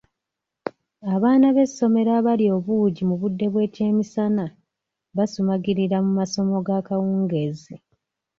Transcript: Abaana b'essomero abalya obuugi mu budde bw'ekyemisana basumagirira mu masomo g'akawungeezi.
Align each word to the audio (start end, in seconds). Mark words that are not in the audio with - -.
Abaana 1.13 1.47
b'essomero 1.55 2.09
abalya 2.19 2.51
obuugi 2.57 3.01
mu 3.09 3.15
budde 3.21 3.45
bw'ekyemisana 3.53 4.45
basumagirira 5.15 5.97
mu 6.05 6.11
masomo 6.19 6.55
g'akawungeezi. 6.65 7.75